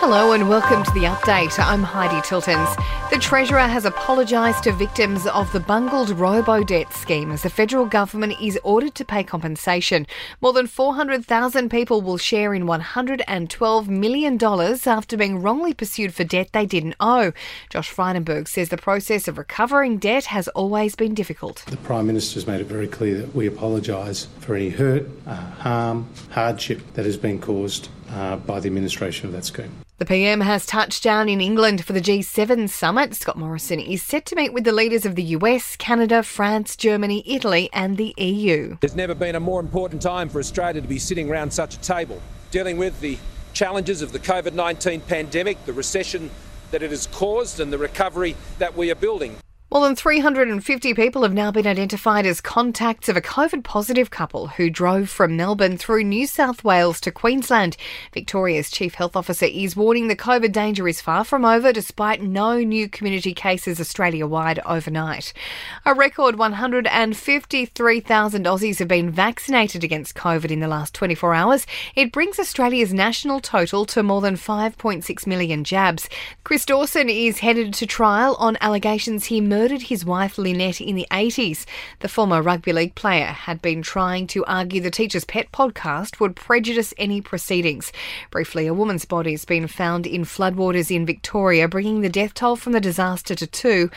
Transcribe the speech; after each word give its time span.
Hello 0.00 0.30
and 0.30 0.48
welcome 0.48 0.84
to 0.84 0.90
the 0.92 1.06
update. 1.06 1.58
I'm 1.58 1.82
Heidi 1.82 2.20
Tiltons. 2.20 2.72
The 3.10 3.18
Treasurer 3.18 3.66
has 3.66 3.84
apologised 3.84 4.62
to 4.62 4.72
victims 4.72 5.26
of 5.26 5.50
the 5.52 5.58
bungled 5.58 6.10
robo 6.10 6.62
debt 6.62 6.92
scheme 6.94 7.32
as 7.32 7.42
the 7.42 7.50
federal 7.50 7.84
government 7.84 8.40
is 8.40 8.56
ordered 8.62 8.94
to 8.94 9.04
pay 9.04 9.24
compensation. 9.24 10.06
More 10.40 10.52
than 10.52 10.68
400,000 10.68 11.68
people 11.68 12.00
will 12.00 12.16
share 12.16 12.54
in 12.54 12.62
$112 12.62 13.88
million 13.88 14.38
after 14.86 15.16
being 15.16 15.42
wrongly 15.42 15.74
pursued 15.74 16.14
for 16.14 16.22
debt 16.22 16.50
they 16.52 16.64
didn't 16.64 16.94
owe. 17.00 17.32
Josh 17.68 17.92
Frydenberg 17.92 18.46
says 18.46 18.68
the 18.68 18.76
process 18.76 19.26
of 19.26 19.36
recovering 19.36 19.98
debt 19.98 20.26
has 20.26 20.46
always 20.48 20.94
been 20.94 21.12
difficult. 21.12 21.64
The 21.66 21.76
Prime 21.76 22.06
Minister 22.06 22.34
has 22.34 22.46
made 22.46 22.60
it 22.60 22.68
very 22.68 22.86
clear 22.86 23.18
that 23.18 23.34
we 23.34 23.48
apologise 23.48 24.28
for 24.38 24.54
any 24.54 24.68
hurt, 24.68 25.08
uh, 25.26 25.34
harm, 25.34 26.08
hardship 26.30 26.94
that 26.94 27.04
has 27.04 27.16
been 27.16 27.40
caused 27.40 27.88
uh, 28.10 28.36
by 28.36 28.60
the 28.60 28.66
administration 28.66 29.26
of 29.26 29.32
that 29.32 29.44
scheme. 29.44 29.72
The 29.98 30.06
PM 30.06 30.40
has 30.40 30.64
touched 30.64 31.02
down 31.02 31.28
in 31.28 31.40
England 31.40 31.84
for 31.84 31.92
the 31.92 32.00
G7 32.00 32.68
summit. 32.68 33.14
Scott 33.14 33.36
Morrison 33.36 33.80
is 33.80 34.02
set 34.02 34.26
to 34.26 34.36
meet 34.36 34.52
with 34.52 34.64
the 34.64 34.72
leaders 34.72 35.04
of 35.04 35.16
the 35.16 35.24
US, 35.24 35.74
Canada, 35.76 36.22
France, 36.22 36.76
Germany, 36.76 37.24
Italy, 37.26 37.68
and 37.72 37.96
the 37.96 38.14
EU. 38.16 38.76
There's 38.80 38.94
never 38.94 39.14
been 39.14 39.34
a 39.34 39.40
more 39.40 39.60
important 39.60 40.00
time 40.00 40.28
for 40.28 40.38
Australia 40.38 40.80
to 40.80 40.88
be 40.88 41.00
sitting 41.00 41.28
around 41.28 41.52
such 41.52 41.74
a 41.74 41.80
table, 41.80 42.22
dealing 42.50 42.76
with 42.76 43.00
the 43.00 43.18
challenges 43.54 44.02
of 44.02 44.12
the 44.12 44.20
COVID 44.20 44.52
19 44.52 45.00
pandemic, 45.00 45.64
the 45.66 45.72
recession 45.72 46.30
that 46.70 46.82
it 46.82 46.90
has 46.90 47.08
caused, 47.08 47.58
and 47.58 47.72
the 47.72 47.78
recovery 47.78 48.36
that 48.58 48.76
we 48.76 48.90
are 48.92 48.94
building. 48.94 49.36
More 49.70 49.86
than 49.86 49.96
350 49.96 50.94
people 50.94 51.24
have 51.24 51.34
now 51.34 51.50
been 51.50 51.66
identified 51.66 52.24
as 52.24 52.40
contacts 52.40 53.10
of 53.10 53.18
a 53.18 53.20
COVID 53.20 53.64
positive 53.64 54.10
couple 54.10 54.46
who 54.46 54.70
drove 54.70 55.10
from 55.10 55.36
Melbourne 55.36 55.76
through 55.76 56.04
New 56.04 56.26
South 56.26 56.64
Wales 56.64 57.02
to 57.02 57.10
Queensland. 57.10 57.76
Victoria's 58.14 58.70
Chief 58.70 58.94
Health 58.94 59.14
Officer 59.14 59.44
is 59.44 59.76
warning 59.76 60.08
the 60.08 60.16
COVID 60.16 60.52
danger 60.52 60.88
is 60.88 61.02
far 61.02 61.22
from 61.22 61.44
over 61.44 61.70
despite 61.70 62.22
no 62.22 62.60
new 62.60 62.88
community 62.88 63.34
cases 63.34 63.78
Australia 63.78 64.26
wide 64.26 64.58
overnight. 64.64 65.34
A 65.84 65.92
record 65.92 66.38
153,000 66.38 68.46
Aussies 68.46 68.78
have 68.78 68.88
been 68.88 69.10
vaccinated 69.10 69.84
against 69.84 70.16
COVID 70.16 70.50
in 70.50 70.60
the 70.60 70.68
last 70.68 70.94
24 70.94 71.34
hours. 71.34 71.66
It 71.94 72.10
brings 72.10 72.38
Australia's 72.38 72.94
national 72.94 73.40
total 73.40 73.84
to 73.84 74.02
more 74.02 74.22
than 74.22 74.36
5.6 74.36 75.26
million 75.26 75.62
jabs. 75.62 76.08
Chris 76.42 76.64
Dawson 76.64 77.10
is 77.10 77.40
headed 77.40 77.74
to 77.74 77.86
trial 77.86 78.34
on 78.38 78.56
allegations 78.62 79.26
he 79.26 79.42
murdered 79.42 79.57
murdered 79.58 79.82
his 79.82 80.04
wife 80.04 80.38
Lynette 80.38 80.80
in 80.80 80.94
the 80.94 81.08
80s. 81.10 81.66
The 81.98 82.08
former 82.08 82.40
rugby 82.40 82.72
league 82.72 82.94
player 82.94 83.26
had 83.26 83.60
been 83.60 83.82
trying 83.82 84.28
to 84.28 84.44
argue 84.44 84.80
the 84.80 84.88
Teacher's 84.88 85.24
Pet 85.24 85.50
podcast 85.50 86.20
would 86.20 86.36
prejudice 86.36 86.94
any 86.96 87.20
proceedings. 87.20 87.90
Briefly, 88.30 88.68
a 88.68 88.72
woman's 88.72 89.04
body 89.04 89.32
has 89.32 89.44
been 89.44 89.66
found 89.66 90.06
in 90.06 90.22
floodwaters 90.22 90.94
in 90.94 91.04
Victoria, 91.04 91.66
bringing 91.66 92.02
the 92.02 92.08
death 92.08 92.34
toll 92.34 92.54
from 92.54 92.72
the 92.72 92.80
disaster 92.80 93.34
to 93.34 93.48
two. 93.48 93.90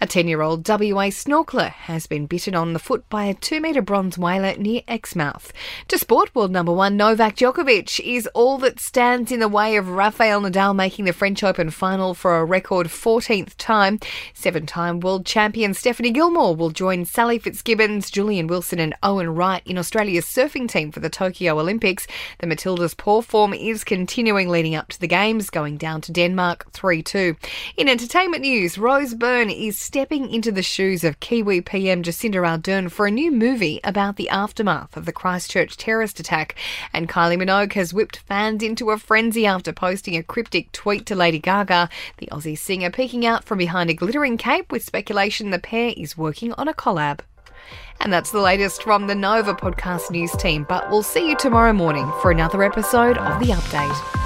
A 0.00 0.06
10 0.08 0.26
year 0.26 0.42
old 0.42 0.68
WA 0.68 1.08
snorkeler 1.10 1.70
has 1.70 2.08
been 2.08 2.26
bitten 2.26 2.56
on 2.56 2.72
the 2.72 2.80
foot 2.80 3.08
by 3.08 3.26
a 3.26 3.34
2 3.34 3.60
metre 3.60 3.80
bronze 3.80 4.18
whaler 4.18 4.56
near 4.56 4.82
Exmouth. 4.88 5.52
To 5.86 5.96
sport, 5.96 6.34
world 6.34 6.50
number 6.50 6.72
one 6.72 6.96
Novak 6.96 7.36
Djokovic 7.36 8.00
is 8.00 8.26
all 8.34 8.58
that 8.58 8.80
stands 8.80 9.30
in 9.30 9.38
the 9.38 9.48
way 9.48 9.76
of 9.76 9.88
Rafael 9.88 10.40
Nadal 10.40 10.74
making 10.74 11.04
the 11.04 11.12
French 11.12 11.44
Open 11.44 11.70
final 11.70 12.12
for 12.12 12.38
a 12.38 12.44
record 12.44 12.88
14th 12.88 13.54
time. 13.56 14.00
Seven 14.34 14.66
time 14.66 14.98
world 15.04 15.26
champion 15.26 15.74
Stephanie 15.74 16.10
Gilmore 16.10 16.56
will 16.56 16.70
join 16.70 17.04
Sally 17.04 17.38
Fitzgibbons, 17.38 18.10
Julian 18.10 18.46
Wilson, 18.46 18.78
and 18.78 18.94
Owen 19.02 19.34
Wright 19.34 19.62
in 19.66 19.76
Australia's 19.76 20.24
surfing 20.24 20.66
team 20.66 20.90
for 20.90 21.00
the 21.00 21.10
Tokyo 21.10 21.60
Olympics. 21.60 22.06
The 22.38 22.46
Matildas' 22.46 22.96
poor 22.96 23.20
form 23.20 23.52
is 23.52 23.84
continuing 23.84 24.48
leading 24.48 24.74
up 24.74 24.88
to 24.88 24.98
the 24.98 25.06
Games, 25.06 25.50
going 25.50 25.76
down 25.76 26.00
to 26.00 26.12
Denmark 26.12 26.72
3 26.72 27.02
2. 27.02 27.36
In 27.76 27.88
entertainment 27.90 28.40
news, 28.40 28.78
Rose 28.78 29.12
Byrne 29.12 29.50
is 29.50 29.78
stepping 29.78 30.30
into 30.30 30.50
the 30.50 30.62
shoes 30.62 31.04
of 31.04 31.20
Kiwi 31.20 31.60
PM 31.60 32.02
Jacinda 32.02 32.40
Ardern 32.40 32.90
for 32.90 33.06
a 33.06 33.10
new 33.10 33.30
movie 33.30 33.80
about 33.84 34.16
the 34.16 34.30
aftermath 34.30 34.96
of 34.96 35.04
the 35.04 35.12
Christchurch 35.12 35.76
terrorist 35.76 36.18
attack. 36.18 36.54
And 36.94 37.10
Kylie 37.10 37.36
Minogue 37.36 37.74
has 37.74 37.92
whipped 37.92 38.20
fans 38.20 38.62
into 38.62 38.90
a 38.90 38.96
frenzy 38.96 39.44
after 39.44 39.70
posting 39.70 40.16
a 40.16 40.22
cryptic 40.22 40.72
tweet 40.72 41.04
to 41.04 41.14
Lady 41.14 41.38
Gaga. 41.38 41.90
The 42.16 42.28
Aussie 42.28 42.56
singer 42.56 42.90
peeking 42.90 43.26
out 43.26 43.44
from 43.44 43.58
behind 43.58 43.90
a 43.90 43.94
glittering 43.94 44.38
cape 44.38 44.72
with 44.72 44.93
speculation 44.94 45.50
the 45.50 45.58
pair 45.58 45.92
is 45.96 46.16
working 46.16 46.52
on 46.52 46.68
a 46.68 46.72
collab. 46.72 47.18
And 48.00 48.12
that's 48.12 48.30
the 48.30 48.40
latest 48.40 48.84
from 48.84 49.08
the 49.08 49.14
Nova 49.16 49.52
podcast 49.52 50.12
news 50.12 50.30
team, 50.36 50.64
but 50.68 50.88
we'll 50.88 51.02
see 51.02 51.28
you 51.28 51.36
tomorrow 51.36 51.72
morning 51.72 52.08
for 52.22 52.30
another 52.30 52.62
episode 52.62 53.18
of 53.18 53.40
The 53.40 53.52
Update. 53.52 54.23